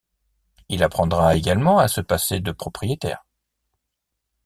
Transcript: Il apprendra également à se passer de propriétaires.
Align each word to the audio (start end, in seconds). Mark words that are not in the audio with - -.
Il 0.69 0.81
apprendra 0.81 1.35
également 1.35 1.77
à 1.77 1.87
se 1.87 2.01
passer 2.01 2.39
de 2.39 2.51
propriétaires. 2.51 3.23